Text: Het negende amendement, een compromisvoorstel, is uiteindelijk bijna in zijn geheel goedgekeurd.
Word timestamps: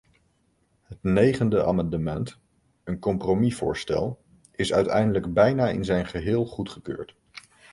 Het 0.83 0.97
negende 1.03 1.65
amendement, 1.65 2.39
een 2.83 2.99
compromisvoorstel, 2.99 4.21
is 4.51 4.73
uiteindelijk 4.73 5.33
bijna 5.33 5.69
in 5.69 5.85
zijn 5.85 6.05
geheel 6.05 6.45
goedgekeurd. 6.45 7.15